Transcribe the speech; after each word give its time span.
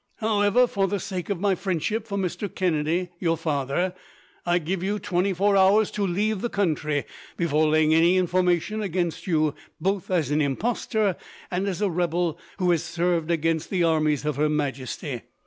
However, 0.15 0.65
for 0.65 0.87
the 0.87 0.99
sake 0.99 1.29
of 1.29 1.39
my 1.39 1.53
friendship 1.53 2.07
for 2.07 2.17
Mr. 2.17 2.49
Kennedy, 2.51 3.09
your 3.19 3.37
father, 3.37 3.93
I 4.47 4.57
give 4.57 4.81
you 4.81 4.97
twenty 4.97 5.31
four 5.31 5.55
hours 5.55 5.91
to 5.91 6.01
leave 6.07 6.41
the 6.41 6.49
country, 6.49 7.05
before 7.37 7.67
laying 7.67 7.93
any 7.93 8.17
information 8.17 8.81
against 8.81 9.27
you, 9.27 9.53
both 9.79 10.09
as 10.09 10.31
an 10.31 10.41
impostor 10.41 11.17
and 11.51 11.67
as 11.67 11.83
a 11.83 11.89
rebel 11.91 12.39
who 12.57 12.71
has 12.71 12.81
served 12.83 13.29
against 13.29 13.69
the 13.69 13.83
armies 13.83 14.25
of 14.25 14.37
Her 14.37 14.49
Majesty. 14.49 15.21